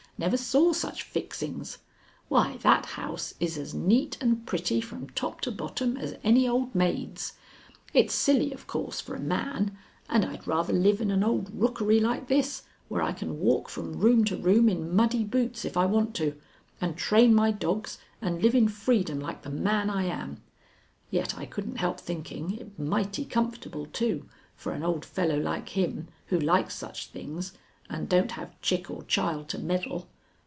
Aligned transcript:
Never 0.17 0.37
saw 0.37 0.71
such 0.71 1.01
fixings. 1.01 1.79
Why, 2.29 2.57
that 2.57 2.85
house 2.85 3.33
is 3.39 3.57
as 3.57 3.73
neat 3.73 4.19
and 4.21 4.45
pretty 4.45 4.79
from 4.79 5.09
top 5.09 5.41
to 5.41 5.51
bottom 5.51 5.97
as 5.97 6.15
any 6.23 6.47
old 6.47 6.75
maid's. 6.75 7.33
It's 7.91 8.13
silly, 8.13 8.53
of 8.53 8.67
course, 8.67 9.01
for 9.01 9.15
a 9.15 9.19
man, 9.19 9.75
and 10.07 10.23
I'd 10.23 10.45
rather 10.45 10.73
live 10.73 11.01
in 11.01 11.09
an 11.09 11.23
old 11.23 11.49
rookery 11.51 11.99
like 11.99 12.27
this, 12.27 12.61
where 12.87 13.01
I 13.01 13.13
can 13.13 13.39
walk 13.39 13.67
from 13.67 13.97
room 13.99 14.23
to 14.25 14.37
room 14.37 14.69
in 14.69 14.95
muddy 14.95 15.23
boots 15.23 15.65
if 15.65 15.75
I 15.75 15.87
want 15.87 16.13
to, 16.17 16.35
and 16.79 16.95
train 16.95 17.33
my 17.33 17.49
dogs 17.49 17.97
and 18.21 18.43
live 18.43 18.53
in 18.53 18.67
freedom 18.67 19.19
like 19.19 19.41
the 19.41 19.49
man 19.49 19.89
I 19.89 20.03
am. 20.03 20.43
Yet 21.09 21.35
I 21.35 21.47
couldn't 21.47 21.77
help 21.77 21.99
thinking 21.99 22.55
it 22.59 22.77
mighty 22.77 23.25
comfortable, 23.25 23.87
too, 23.87 24.29
for 24.55 24.73
an 24.73 24.83
old 24.83 25.03
fellow 25.03 25.39
like 25.39 25.69
him 25.69 26.09
who 26.27 26.39
likes 26.39 26.75
such 26.75 27.07
things 27.07 27.53
and 27.89 28.07
don't 28.07 28.31
have 28.33 28.61
chick 28.61 28.89
or 28.89 29.03
child 29.03 29.49
to 29.49 29.59
meddle. 29.59 30.07